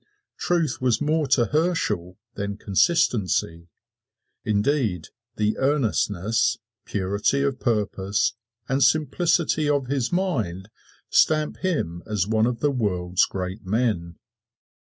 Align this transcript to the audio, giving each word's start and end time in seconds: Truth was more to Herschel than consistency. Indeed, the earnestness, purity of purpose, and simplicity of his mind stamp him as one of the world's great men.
Truth 0.39 0.81
was 0.81 0.99
more 0.99 1.27
to 1.27 1.45
Herschel 1.45 2.17
than 2.33 2.57
consistency. 2.57 3.67
Indeed, 4.43 5.09
the 5.35 5.59
earnestness, 5.59 6.57
purity 6.85 7.43
of 7.43 7.59
purpose, 7.59 8.33
and 8.67 8.81
simplicity 8.83 9.69
of 9.69 9.85
his 9.85 10.11
mind 10.11 10.69
stamp 11.11 11.57
him 11.57 12.01
as 12.07 12.25
one 12.25 12.47
of 12.47 12.61
the 12.61 12.71
world's 12.71 13.27
great 13.27 13.63
men. 13.63 14.15